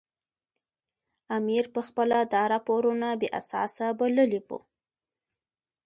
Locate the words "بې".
3.19-3.27